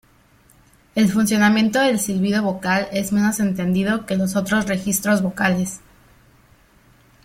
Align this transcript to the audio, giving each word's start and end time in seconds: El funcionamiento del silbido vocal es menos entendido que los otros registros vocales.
El 0.95 1.09
funcionamiento 1.11 1.79
del 1.79 1.99
silbido 1.99 2.41
vocal 2.41 2.87
es 2.91 3.11
menos 3.11 3.39
entendido 3.39 4.07
que 4.07 4.15
los 4.17 4.35
otros 4.35 4.65
registros 4.65 5.21
vocales. 5.21 5.79